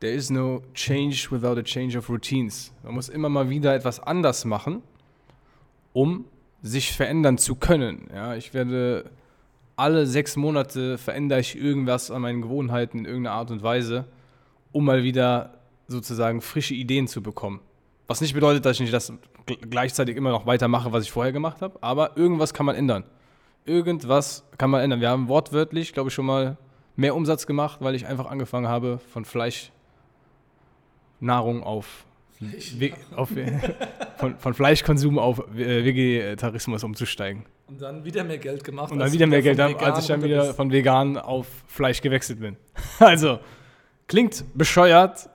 There 0.00 0.12
is 0.12 0.30
no 0.30 0.62
change 0.74 1.28
without 1.30 1.58
a 1.58 1.62
change 1.62 1.96
of 1.96 2.08
routines. 2.08 2.72
Man 2.82 2.94
muss 2.94 3.08
immer 3.08 3.28
mal 3.28 3.48
wieder 3.50 3.74
etwas 3.74 4.00
anders 4.00 4.44
machen, 4.44 4.82
um 5.92 6.24
sich 6.62 6.92
verändern 6.92 7.38
zu 7.38 7.56
können. 7.56 8.08
Ja? 8.14 8.34
Ich 8.34 8.54
werde 8.54 9.10
alle 9.76 10.06
sechs 10.06 10.36
Monate 10.36 10.96
verändere 10.96 11.40
ich 11.40 11.56
irgendwas 11.56 12.10
an 12.10 12.22
meinen 12.22 12.40
Gewohnheiten 12.42 13.00
in 13.00 13.04
irgendeiner 13.04 13.36
Art 13.36 13.50
und 13.50 13.62
Weise, 13.62 14.06
um 14.72 14.86
mal 14.86 15.02
wieder 15.02 15.58
sozusagen 15.88 16.40
frische 16.40 16.74
Ideen 16.74 17.06
zu 17.08 17.22
bekommen. 17.22 17.60
Was 18.06 18.20
nicht 18.20 18.34
bedeutet, 18.34 18.64
dass 18.64 18.76
ich 18.76 18.80
nicht 18.82 18.92
das 18.92 19.12
gl- 19.46 19.66
gleichzeitig 19.68 20.16
immer 20.16 20.30
noch 20.30 20.46
weitermache, 20.46 20.92
was 20.92 21.04
ich 21.04 21.10
vorher 21.10 21.32
gemacht 21.32 21.60
habe. 21.62 21.78
Aber 21.82 22.16
irgendwas 22.16 22.54
kann 22.54 22.66
man 22.66 22.74
ändern. 22.76 23.04
Irgendwas 23.64 24.44
kann 24.58 24.70
man 24.70 24.80
ändern. 24.80 25.00
Wir 25.00 25.10
haben 25.10 25.28
wortwörtlich, 25.28 25.92
glaube 25.92 26.08
ich, 26.08 26.14
schon 26.14 26.26
mal 26.26 26.56
mehr 26.94 27.14
Umsatz 27.16 27.46
gemacht, 27.46 27.80
weil 27.80 27.94
ich 27.96 28.06
einfach 28.06 28.26
angefangen 28.26 28.68
habe, 28.68 28.98
von 29.12 29.24
Fleischnahrung 29.24 29.72
auf, 31.62 32.04
Ve- 32.40 32.92
auf 33.16 33.30
von, 34.18 34.38
von 34.38 34.54
Fleischkonsum 34.54 35.18
auf 35.18 35.38
äh, 35.56 35.84
Vegetarismus 35.84 36.84
umzusteigen. 36.84 37.44
Und 37.68 37.80
dann 37.82 38.04
wieder 38.04 38.22
mehr 38.22 38.38
Geld 38.38 38.62
gemacht. 38.62 38.92
Und 38.92 38.98
dann 39.00 39.10
wieder 39.12 39.26
mehr 39.26 39.42
Geld 39.42 39.58
als 39.58 40.00
ich 40.00 40.06
dann 40.06 40.22
wieder 40.22 40.54
von 40.54 40.70
vegan 40.70 41.16
auf 41.18 41.46
Fleisch 41.66 42.00
gewechselt 42.00 42.40
bin. 42.40 42.56
Also, 43.00 43.40
klingt 44.06 44.44
bescheuert, 44.54 45.28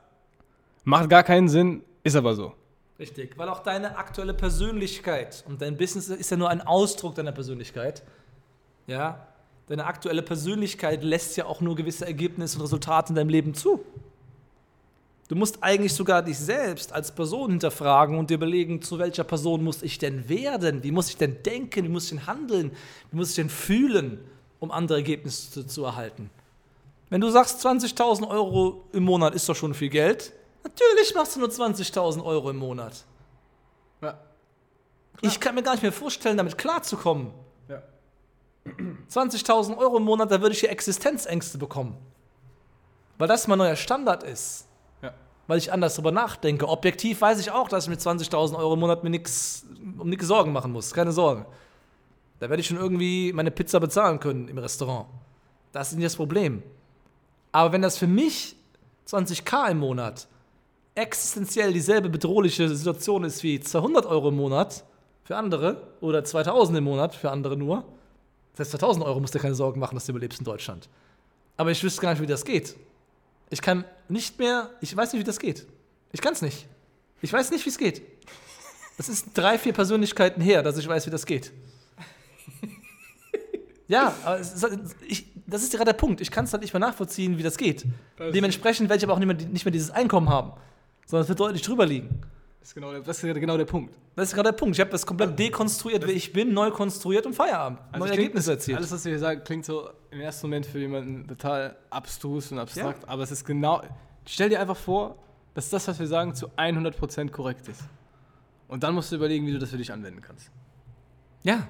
macht 0.83 1.09
gar 1.09 1.23
keinen 1.23 1.49
Sinn, 1.49 1.83
ist 2.03 2.15
aber 2.15 2.35
so. 2.35 2.53
Richtig, 2.99 3.37
weil 3.37 3.49
auch 3.49 3.63
deine 3.63 3.97
aktuelle 3.97 4.33
Persönlichkeit 4.33 5.43
und 5.47 5.61
dein 5.61 5.75
Business 5.75 6.09
ist 6.09 6.29
ja 6.29 6.37
nur 6.37 6.49
ein 6.49 6.61
Ausdruck 6.61 7.15
deiner 7.15 7.31
Persönlichkeit. 7.31 8.03
Ja, 8.85 9.27
deine 9.67 9.85
aktuelle 9.85 10.21
Persönlichkeit 10.21 11.03
lässt 11.03 11.35
ja 11.37 11.45
auch 11.45 11.61
nur 11.61 11.75
gewisse 11.75 12.05
Ergebnisse 12.05 12.57
und 12.57 12.63
Resultate 12.63 13.09
in 13.09 13.15
deinem 13.15 13.29
Leben 13.29 13.53
zu. 13.53 13.83
Du 15.31 15.35
musst 15.35 15.63
eigentlich 15.63 15.93
sogar 15.93 16.21
dich 16.21 16.37
selbst 16.37 16.91
als 16.91 17.11
Person 17.15 17.51
hinterfragen 17.51 18.19
und 18.19 18.29
dir 18.29 18.33
überlegen, 18.33 18.81
zu 18.81 18.99
welcher 18.99 19.23
Person 19.23 19.63
muss 19.63 19.81
ich 19.81 19.97
denn 19.97 20.27
werden? 20.27 20.83
Wie 20.83 20.91
muss 20.91 21.09
ich 21.09 21.15
denn 21.15 21.41
denken? 21.41 21.85
Wie 21.85 21.89
muss 21.89 22.03
ich 22.03 22.09
denn 22.09 22.27
handeln? 22.27 22.71
Wie 23.09 23.15
muss 23.15 23.29
ich 23.29 23.35
denn 23.35 23.49
fühlen, 23.49 24.19
um 24.59 24.71
andere 24.71 24.97
Ergebnisse 24.97 25.49
zu, 25.49 25.63
zu 25.65 25.85
erhalten? 25.85 26.29
Wenn 27.09 27.21
du 27.21 27.29
sagst, 27.29 27.65
20.000 27.65 28.27
Euro 28.27 28.83
im 28.91 29.03
Monat 29.03 29.33
ist 29.33 29.47
doch 29.47 29.55
schon 29.55 29.73
viel 29.73 29.89
Geld, 29.89 30.33
natürlich 30.63 31.13
machst 31.15 31.35
du 31.35 31.39
nur 31.39 31.49
20.000 31.49 32.23
Euro 32.23 32.49
im 32.49 32.57
Monat. 32.57 33.05
Ja. 34.01 34.19
Ich 35.21 35.39
kann 35.39 35.55
mir 35.55 35.63
gar 35.63 35.73
nicht 35.73 35.83
mehr 35.83 35.91
vorstellen, 35.91 36.37
damit 36.37 36.57
klarzukommen. 36.57 37.31
Ja. 37.67 37.81
20.000 39.09 39.77
Euro 39.77 39.97
im 39.97 40.03
Monat, 40.03 40.31
da 40.31 40.41
würde 40.41 40.53
ich 40.53 40.61
hier 40.61 40.71
Existenzängste 40.71 41.57
bekommen. 41.57 41.97
Weil 43.17 43.27
das 43.27 43.47
mein 43.47 43.59
neuer 43.59 43.75
Standard 43.75 44.23
ist. 44.23 44.67
Ja. 45.01 45.13
Weil 45.47 45.59
ich 45.59 45.71
anders 45.71 45.95
darüber 45.95 46.11
nachdenke. 46.11 46.67
Objektiv 46.67 47.21
weiß 47.21 47.39
ich 47.39 47.51
auch, 47.51 47.69
dass 47.69 47.83
ich 47.83 47.89
mit 47.89 47.99
20.000 47.99 48.57
Euro 48.57 48.73
im 48.73 48.79
Monat 48.79 49.03
mir 49.03 49.11
nix, 49.11 49.65
um 49.99 50.09
nichts 50.09 50.25
Sorgen 50.25 50.51
machen 50.51 50.71
muss. 50.71 50.91
Keine 50.93 51.11
Sorge. 51.11 51.45
Da 52.39 52.49
werde 52.49 52.61
ich 52.61 52.67
schon 52.67 52.77
irgendwie 52.77 53.31
meine 53.33 53.51
Pizza 53.51 53.79
bezahlen 53.79 54.19
können 54.19 54.47
im 54.47 54.57
Restaurant. 54.57 55.05
Das 55.71 55.91
ist 55.91 55.97
nicht 55.97 56.05
das 56.05 56.15
Problem. 56.15 56.63
Aber 57.51 57.71
wenn 57.71 57.83
das 57.83 57.97
für 57.97 58.07
mich 58.07 58.55
20k 59.07 59.71
im 59.71 59.79
Monat 59.79 60.27
existenziell 60.95 61.73
dieselbe 61.73 62.09
bedrohliche 62.09 62.67
Situation 62.69 63.23
ist 63.23 63.43
wie 63.43 63.59
200 63.59 64.05
Euro 64.05 64.29
im 64.29 64.35
Monat 64.35 64.83
für 65.23 65.37
andere 65.37 65.87
oder 66.01 66.23
2000 66.23 66.77
im 66.77 66.83
Monat 66.83 67.15
für 67.15 67.31
andere 67.31 67.55
nur, 67.55 67.85
das 68.53 68.67
heißt 68.67 68.71
2000 68.71 69.05
Euro 69.05 69.19
musst 69.19 69.33
du 69.33 69.39
dir 69.39 69.43
keine 69.43 69.55
Sorgen 69.55 69.79
machen, 69.79 69.95
dass 69.95 70.05
du 70.05 70.11
überlebst 70.11 70.39
in 70.39 70.45
Deutschland. 70.45 70.89
Aber 71.57 71.71
ich 71.71 71.83
wüsste 71.83 72.01
gar 72.01 72.11
nicht, 72.11 72.21
wie 72.21 72.27
das 72.27 72.43
geht. 72.43 72.75
Ich 73.49 73.61
kann 73.61 73.85
nicht 74.09 74.39
mehr, 74.39 74.69
ich 74.81 74.95
weiß 74.95 75.13
nicht, 75.13 75.21
wie 75.21 75.25
das 75.25 75.39
geht. 75.39 75.67
Ich 76.11 76.21
kann 76.21 76.33
es 76.33 76.41
nicht. 76.41 76.67
Ich 77.21 77.31
weiß 77.31 77.51
nicht, 77.51 77.65
wie 77.65 77.69
es 77.69 77.77
geht. 77.77 78.01
Das 78.97 79.09
ist 79.09 79.27
drei, 79.33 79.57
vier 79.57 79.73
Persönlichkeiten 79.73 80.41
her, 80.41 80.63
dass 80.63 80.77
ich 80.77 80.87
weiß, 80.87 81.05
wie 81.05 81.11
das 81.11 81.25
geht. 81.25 81.51
Ja, 83.87 84.15
aber 84.23 84.39
ist, 84.39 84.65
ich, 85.05 85.25
das 85.45 85.63
ist 85.63 85.73
gerade 85.73 85.91
der 85.91 85.97
Punkt. 85.97 86.21
Ich 86.21 86.31
kann 86.31 86.45
es 86.45 86.53
halt 86.53 86.61
nicht 86.61 86.73
mehr 86.73 86.79
nachvollziehen, 86.79 87.37
wie 87.37 87.43
das 87.43 87.57
geht. 87.57 87.85
Dementsprechend 88.33 88.89
werde 88.89 88.99
ich 88.99 89.03
aber 89.03 89.13
auch 89.13 89.19
nicht 89.19 89.27
mehr, 89.27 89.49
nicht 89.49 89.65
mehr 89.65 89.71
dieses 89.71 89.91
Einkommen 89.91 90.29
haben, 90.29 90.53
sondern 91.11 91.23
es 91.23 91.29
wird 91.29 91.41
deutlich 91.41 91.61
drüber 91.61 91.85
liegen. 91.85 92.21
Das 92.61 92.69
ist 92.69 92.75
genau 92.75 92.91
der, 92.91 93.01
das 93.01 93.21
ist 93.21 93.33
genau 93.35 93.57
der 93.57 93.65
Punkt. 93.65 93.93
Das 94.15 94.29
ist 94.29 94.33
gerade 94.33 94.49
der 94.49 94.57
Punkt. 94.57 94.75
Ich 94.75 94.79
habe 94.79 94.91
das 94.91 95.05
komplett 95.05 95.37
dekonstruiert, 95.37 96.07
ich 96.07 96.31
bin, 96.31 96.53
neu 96.53 96.71
konstruiert 96.71 97.25
und 97.25 97.33
Feierabend. 97.33 97.79
Also 97.91 98.05
Neue 98.05 98.11
Ergebnisse 98.17 98.51
erzielt. 98.51 98.77
Alles, 98.77 98.91
was 98.91 99.03
wir 99.03 99.11
hier 99.11 99.19
sagen, 99.19 99.43
klingt 99.43 99.65
so 99.65 99.89
im 100.09 100.21
ersten 100.21 100.47
Moment 100.47 100.65
für 100.65 100.79
jemanden 100.79 101.27
total 101.27 101.75
abstrus 101.89 102.51
und 102.53 102.59
abstrakt, 102.59 103.07
aber 103.09 103.23
es 103.23 103.31
ist 103.31 103.45
genau. 103.45 103.83
Stell 104.25 104.49
dir 104.49 104.61
einfach 104.61 104.77
vor, 104.77 105.17
dass 105.53 105.69
das, 105.69 105.85
was 105.87 105.99
wir 105.99 106.07
sagen, 106.07 106.33
zu 106.33 106.47
100% 106.51 107.29
korrekt 107.31 107.67
ist. 107.67 107.81
Und 108.69 108.83
dann 108.83 108.95
musst 108.95 109.11
du 109.11 109.17
überlegen, 109.17 109.45
wie 109.47 109.51
du 109.51 109.59
das 109.59 109.71
für 109.71 109.77
dich 109.77 109.91
anwenden 109.91 110.21
kannst. 110.21 110.49
Ja. 111.43 111.67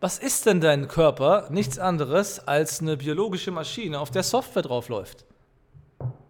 Was 0.00 0.18
ist 0.18 0.46
denn 0.46 0.60
dein 0.60 0.88
Körper? 0.88 1.48
Nichts 1.50 1.78
anderes 1.78 2.40
als 2.40 2.80
eine 2.80 2.96
biologische 2.96 3.52
Maschine, 3.52 4.00
auf 4.00 4.10
der 4.10 4.24
Software 4.24 4.62
draufläuft. 4.62 5.26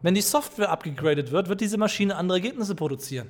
Wenn 0.05 0.15
die 0.15 0.21
Software 0.21 0.69
abgegradet 0.69 1.31
wird, 1.31 1.49
wird 1.49 1.63
diese 1.63 1.79
Maschine 1.79 2.15
andere 2.17 2.37
Ergebnisse 2.37 2.75
produzieren. 2.75 3.27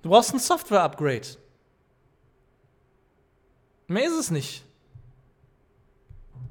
Du 0.00 0.08
brauchst 0.08 0.32
ein 0.32 0.38
Software-Upgrade. 0.38 1.26
Mehr 3.86 4.06
ist 4.06 4.18
es 4.18 4.30
nicht. 4.30 4.64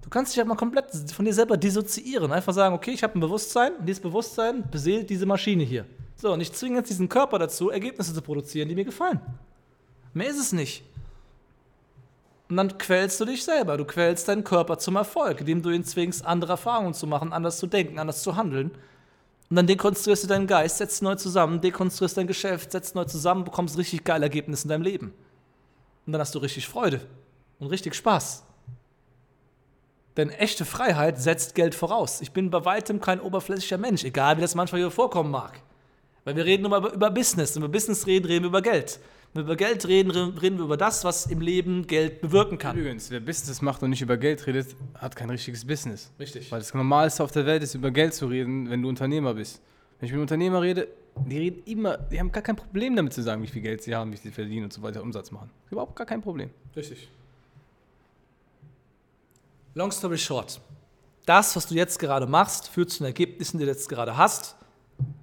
Du 0.04 0.10
kannst 0.12 0.34
dich 0.34 0.38
ja 0.38 0.46
mal 0.46 0.54
komplett 0.54 0.92
von 1.12 1.26
dir 1.26 1.34
selber 1.34 1.58
dissoziieren. 1.58 2.32
Einfach 2.32 2.54
sagen, 2.54 2.76
okay, 2.76 2.92
ich 2.92 3.02
habe 3.02 3.18
ein 3.18 3.22
Bewusstsein 3.22 3.74
und 3.74 3.88
dieses 3.88 4.04
Bewusstsein 4.04 4.70
beseelt 4.70 5.10
diese 5.10 5.26
Maschine 5.26 5.64
hier. 5.64 5.88
So, 6.16 6.32
und 6.34 6.42
ich 6.42 6.54
zwinge 6.54 6.78
jetzt 6.78 6.92
diesen 6.92 7.10
Körper 7.10 7.40
dazu, 7.40 7.72
Ergebnisse 7.72 8.14
zu 8.14 8.22
produzieren, 8.22 8.70
die 8.70 8.76
mir 8.76 8.86
gefallen. 8.86 9.20
Mehr 10.14 10.30
ist 10.30 10.40
es 10.40 10.54
nicht. 10.54 10.84
Und 12.48 12.58
dann 12.58 12.78
quälst 12.78 13.20
du 13.20 13.26
dich 13.26 13.44
selber. 13.44 13.78
Du 13.78 13.86
quälst 13.86 14.28
deinen 14.28 14.44
Körper 14.44 14.78
zum 14.78 14.96
Erfolg, 14.96 15.42
indem 15.42 15.62
du 15.62 15.72
ihn 15.72 15.84
zwingst, 15.84 16.26
andere 16.26 16.54
Erfahrungen 16.54 16.94
zu 16.94 17.08
machen, 17.08 17.34
anders 17.34 17.58
zu 17.58 17.68
denken, 17.68 17.98
anders 17.98 18.22
zu 18.22 18.36
handeln. 18.36 18.72
Und 19.50 19.56
dann 19.56 19.68
dekonstruierst 19.68 20.24
du 20.24 20.28
deinen 20.28 20.48
Geist, 20.48 20.78
setzt 20.78 21.02
neu 21.02 21.16
zusammen, 21.16 21.62
dekonstruierst 21.62 22.18
dein 22.18 22.28
Geschäft, 22.28 22.72
setzt 22.72 22.96
neu 22.96 23.06
zusammen, 23.06 23.44
bekommst 23.44 23.78
richtig 23.78 24.04
geile 24.04 24.26
Ergebnisse 24.26 24.66
in 24.66 24.70
deinem 24.70 24.84
Leben. 24.84 25.14
Und 26.06 26.14
dann 26.14 26.22
hast 26.22 26.36
du 26.36 26.40
richtig 26.40 26.68
Freude 26.68 27.02
und 27.60 27.68
richtig 27.68 27.96
Spaß. 27.96 28.44
Denn 30.18 30.30
echte 30.30 30.66
Freiheit 30.66 31.20
setzt 31.20 31.56
Geld 31.56 31.76
voraus. 31.76 32.22
Ich 32.22 32.32
bin 32.32 32.50
bei 32.50 32.64
weitem 32.64 33.02
kein 33.02 33.20
oberflächlicher 33.20 33.78
Mensch, 33.78 34.04
egal 34.04 34.38
wie 34.38 34.42
das 34.42 34.56
manchmal 34.56 34.82
hier 34.82 34.92
vorkommen 34.92 35.32
mag. 35.32 35.62
Weil 36.24 36.36
wir 36.36 36.46
reden 36.46 36.66
immer 36.66 36.78
über, 36.78 36.94
über 36.94 37.12
Business. 37.12 37.56
Wenn 37.56 37.64
wir 37.64 37.70
Business 37.70 38.08
reden, 38.08 38.26
reden 38.26 38.44
wir 38.44 38.50
über 38.50 38.62
Geld. 38.62 39.00
Wenn 39.36 39.48
wir 39.48 39.52
über 39.52 39.58
Geld 39.58 39.86
reden, 39.86 40.12
reden 40.12 40.58
wir 40.60 40.64
über 40.64 40.78
das, 40.78 41.04
was 41.04 41.26
im 41.26 41.42
Leben 41.42 41.88
Geld 41.88 42.22
bewirken 42.22 42.58
kann. 42.58 42.78
Übrigens, 42.78 43.12
wer 43.12 43.20
Business 43.20 43.62
macht 43.62 43.84
und 43.84 43.90
nicht 43.90 44.02
über 44.02 44.16
Geld 44.16 44.48
redet, 44.48 44.78
hat 44.94 45.14
kein 45.18 45.30
richtiges 45.30 45.68
Business. 45.68 46.10
Richtig. 46.18 46.50
Weil 46.54 46.60
das 46.60 46.74
Normalste 46.74 47.22
auf 47.22 47.32
der 47.34 47.46
Welt 47.46 47.62
ist, 47.62 47.76
über 47.76 47.92
Geld 47.92 48.14
zu 48.14 48.28
reden, 48.28 48.70
wenn 48.70 48.82
du 48.82 48.88
Unternehmer 48.88 49.34
bist. 49.34 49.62
Wenn 50.00 50.08
ich 50.08 50.14
mit 50.14 50.22
Unternehmer 50.22 50.62
rede, 50.62 50.88
die 51.28 51.38
reden 51.38 51.64
immer, 51.66 51.98
die 51.98 52.18
haben 52.18 52.32
gar 52.32 52.44
kein 52.44 52.56
Problem 52.56 52.96
damit 52.96 53.12
zu 53.12 53.22
sagen, 53.22 53.44
wie 53.44 53.48
viel 53.48 53.62
Geld 53.62 53.84
sie 53.84 53.94
haben, 53.94 54.14
wie 54.14 54.16
viel 54.16 54.32
sie 54.32 54.36
verdienen 54.36 54.64
und 54.64 54.72
so 54.72 54.82
weiter, 54.82 55.04
Umsatz 55.04 55.32
machen. 55.32 55.50
Überhaupt 55.70 55.98
gar 55.98 56.08
kein 56.08 56.22
Problem. 56.22 56.50
Richtig. 56.74 57.10
Long 59.74 59.92
story 59.92 60.18
short. 60.18 60.62
Das, 61.26 61.54
was 61.58 61.68
du 61.68 61.76
jetzt 61.76 62.00
gerade 62.00 62.26
machst, 62.26 62.70
führt 62.70 62.90
zu 62.90 63.00
den 63.00 63.08
Ergebnissen, 63.08 63.58
die 63.58 63.66
du 63.66 63.70
jetzt 63.70 63.90
gerade 63.90 64.16
hast. 64.16 64.56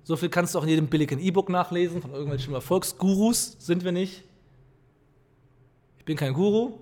So 0.05 0.17
viel 0.17 0.29
kannst 0.29 0.55
du 0.55 0.59
auch 0.59 0.65
in 0.65 0.71
jedem 0.71 0.87
billigen 0.89 1.19
E-Book 1.19 1.49
nachlesen 1.49 2.03
von 2.03 2.13
irgendwelchen 2.13 2.53
Erfolgsgurus. 2.55 3.57
Sind 3.59 3.85
wir 3.85 3.93
nicht. 3.93 4.25
Ich 5.99 6.05
bin 6.05 6.17
kein 6.17 6.33
Guru. 6.33 6.73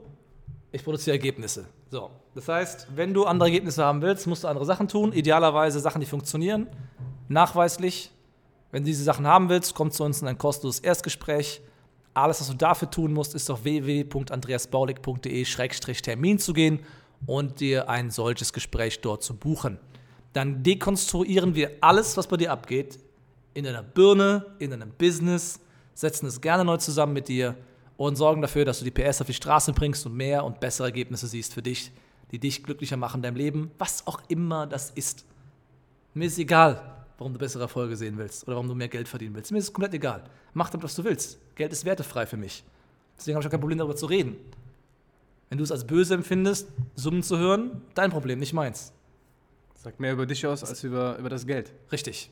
Ich 0.73 0.83
produziere 0.83 1.17
Ergebnisse. 1.17 1.67
So. 1.91 2.11
Das 2.35 2.49
heißt, 2.49 2.89
wenn 2.95 3.13
du 3.13 3.27
andere 3.27 3.49
Ergebnisse 3.49 3.85
haben 3.85 4.01
willst, 4.03 4.27
musst 4.27 4.45
du 4.45 4.49
andere 4.49 4.65
Sachen 4.65 4.89
tun. 4.89 5.13
Idealerweise 5.13 5.81
Sachen, 5.81 6.01
die 6.01 6.07
funktionieren. 6.07 6.69
Nachweislich. 7.29 8.11
Wenn 8.71 8.85
du 8.85 8.87
diese 8.87 9.03
Sachen 9.03 9.27
haben 9.27 9.49
willst, 9.49 9.75
komm 9.75 9.91
zu 9.91 10.05
uns 10.05 10.23
in 10.23 10.29
ein 10.29 10.39
kostenloses 10.39 10.79
Erstgespräch. 10.81 11.61
Alles, 12.15 12.41
was 12.41 12.47
du 12.49 12.55
dafür 12.55 12.89
tun 12.91 13.13
musst, 13.13 13.35
ist 13.35 13.51
auf 13.51 13.65
www.andreasbaulig.de-termin 13.65 16.39
zu 16.39 16.53
gehen 16.53 16.79
und 17.27 17.59
dir 17.61 17.89
ein 17.89 18.11
solches 18.11 18.53
Gespräch 18.53 19.01
dort 19.01 19.23
zu 19.23 19.35
buchen. 19.35 19.79
Dann 20.33 20.63
dekonstruieren 20.63 21.55
wir 21.55 21.71
alles, 21.81 22.17
was 22.17 22.27
bei 22.27 22.37
dir 22.37 22.53
abgeht, 22.53 22.99
in 23.55 23.65
deiner 23.65 23.83
Birne, 23.83 24.47
in 24.59 24.71
deinem 24.71 24.91
Business, 24.91 25.61
setzen 25.95 26.27
es 26.27 26.41
gerne 26.41 26.65
neu 26.65 26.77
zusammen 26.77 27.13
mit 27.13 27.29
dir 27.29 27.57
und 27.97 28.17
sorgen 28.17 28.41
dafür, 28.41 28.65
dass 28.65 28.79
du 28.79 28.85
die 28.85 28.91
PS 28.91 29.21
auf 29.21 29.27
die 29.27 29.35
Straße 29.35 29.73
bringst 29.73 30.07
und 30.07 30.15
mehr 30.15 30.45
und 30.45 30.61
bessere 30.61 30.87
Ergebnisse 30.87 31.27
siehst 31.27 31.53
für 31.53 31.63
dich, 31.63 31.93
die 32.31 32.39
dich 32.39 32.63
glücklicher 32.63 32.97
machen 32.97 33.19
in 33.19 33.23
deinem 33.23 33.37
Leben, 33.37 33.71
was 33.79 34.07
auch 34.07 34.23
immer 34.29 34.67
das 34.67 34.91
ist. 34.91 35.25
Mir 36.15 36.27
ist 36.27 36.39
egal, 36.39 37.05
warum 37.19 37.33
du 37.33 37.39
bessere 37.39 37.65
Erfolge 37.65 37.97
sehen 37.97 38.17
willst 38.17 38.45
oder 38.47 38.57
warum 38.57 38.69
du 38.69 38.75
mehr 38.75 38.89
Geld 38.89 39.09
verdienen 39.09 39.35
willst. 39.35 39.53
Mir 39.53 39.59
ist 39.59 39.65
es 39.65 39.73
komplett 39.73 39.95
egal. 39.95 40.25
Mach 40.55 40.71
damit, 40.71 40.85
was 40.85 40.95
du 40.95 41.05
willst. 41.05 41.39
Geld 41.55 41.73
ist 41.73 41.85
wertefrei 41.85 42.25
für 42.25 42.37
mich. 42.37 42.65
Deswegen 43.19 43.35
habe 43.35 43.43
ich 43.43 43.47
auch 43.47 43.51
kein 43.51 43.61
Problem, 43.61 43.79
darüber 43.79 43.97
zu 43.97 44.07
reden. 44.07 44.37
Wenn 45.51 45.59
du 45.59 45.65
es 45.65 45.73
als 45.73 45.87
böse 45.87 46.15
empfindest, 46.15 46.69
Summen 46.95 47.23
zu 47.23 47.37
hören, 47.37 47.83
dein 47.95 48.11
Problem, 48.11 48.39
nicht 48.39 48.55
meins. 48.55 48.93
Sagt 49.83 49.99
mehr 49.99 50.13
über 50.13 50.27
dich 50.27 50.47
aus 50.47 50.63
als 50.63 50.85
über, 50.85 51.17
über 51.17 51.31
das 51.31 51.47
Geld. 51.47 51.73
Richtig. 51.91 52.29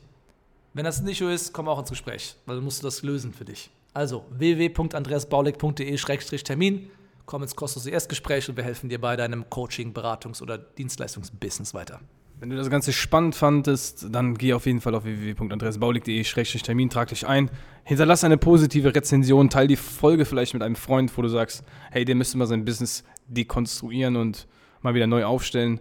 Wenn 0.75 0.85
das 0.85 1.01
nicht 1.01 1.17
so 1.17 1.29
ist, 1.29 1.51
komm 1.51 1.67
auch 1.67 1.79
ins 1.79 1.89
Gespräch, 1.89 2.35
weil 2.45 2.57
dann 2.57 2.63
musst 2.63 2.83
du 2.83 2.85
das 2.85 3.01
lösen 3.01 3.33
für 3.33 3.43
dich. 3.43 3.71
Also 3.91 4.23
www.andreasbaulig.de-termin, 4.29 6.91
komm 7.25 7.41
ins 7.41 7.55
kostenlose 7.55 7.89
Erstgespräch 7.89 8.49
und 8.49 8.57
wir 8.57 8.63
helfen 8.63 8.87
dir 8.87 9.01
bei 9.01 9.15
deinem 9.15 9.49
Coaching, 9.49 9.93
Beratungs- 9.93 10.43
oder 10.43 10.59
Dienstleistungsbusiness 10.59 11.73
weiter. 11.73 12.01
Wenn 12.39 12.51
du 12.51 12.55
das 12.55 12.69
Ganze 12.69 12.93
spannend 12.93 13.33
fandest, 13.33 14.05
dann 14.11 14.37
geh 14.37 14.53
auf 14.53 14.67
jeden 14.67 14.79
Fall 14.79 14.93
auf 14.93 15.05
www.andreasbaulig.de-termin, 15.05 16.91
trag 16.91 17.07
dich 17.07 17.25
ein, 17.25 17.49
hinterlass 17.83 18.23
eine 18.23 18.37
positive 18.37 18.93
Rezension, 18.93 19.49
teil 19.49 19.65
die 19.65 19.75
Folge 19.75 20.25
vielleicht 20.25 20.53
mit 20.53 20.61
einem 20.61 20.75
Freund, 20.75 21.17
wo 21.17 21.23
du 21.23 21.29
sagst, 21.29 21.63
hey, 21.89 22.05
der 22.05 22.13
müsste 22.13 22.37
mal 22.37 22.45
sein 22.45 22.63
Business 22.63 23.03
dekonstruieren 23.27 24.17
und 24.17 24.45
mal 24.81 24.93
wieder 24.93 25.07
neu 25.07 25.25
aufstellen. 25.25 25.79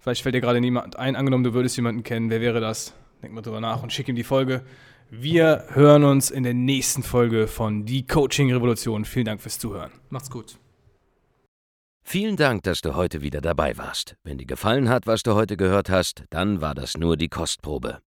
Vielleicht 0.00 0.22
fällt 0.22 0.34
dir 0.34 0.40
gerade 0.40 0.60
niemand 0.60 0.96
ein, 0.96 1.14
angenommen, 1.14 1.44
du 1.44 1.52
würdest 1.52 1.76
jemanden 1.76 2.02
kennen, 2.02 2.30
wer 2.30 2.40
wäre 2.40 2.60
das? 2.60 2.94
Denk 3.22 3.34
mal 3.34 3.42
drüber 3.42 3.60
nach 3.60 3.82
und 3.82 3.92
schick 3.92 4.08
ihm 4.08 4.16
die 4.16 4.24
Folge. 4.24 4.62
Wir 5.10 5.66
hören 5.70 6.04
uns 6.04 6.30
in 6.30 6.42
der 6.42 6.54
nächsten 6.54 7.02
Folge 7.02 7.48
von 7.48 7.84
Die 7.84 8.06
Coaching 8.06 8.52
Revolution. 8.52 9.04
Vielen 9.04 9.26
Dank 9.26 9.42
fürs 9.42 9.58
Zuhören. 9.58 9.90
Macht's 10.08 10.30
gut. 10.30 10.56
Vielen 12.02 12.36
Dank, 12.36 12.62
dass 12.62 12.80
du 12.80 12.94
heute 12.94 13.20
wieder 13.20 13.40
dabei 13.40 13.76
warst. 13.76 14.16
Wenn 14.24 14.38
dir 14.38 14.46
gefallen 14.46 14.88
hat, 14.88 15.06
was 15.06 15.22
du 15.22 15.34
heute 15.34 15.56
gehört 15.56 15.90
hast, 15.90 16.24
dann 16.30 16.60
war 16.60 16.74
das 16.74 16.96
nur 16.96 17.16
die 17.16 17.28
Kostprobe. 17.28 17.98